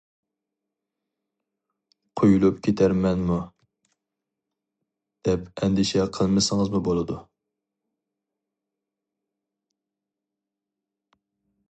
قۇيۇلۇپ 2.21 2.57
كېتەرمەنمۇ 2.67 3.37
دەپ 5.29 5.63
ئەندىشە 5.67 6.07
قىلمىسىڭىزمۇ 6.19 6.83
بولىدۇ. 6.89 7.19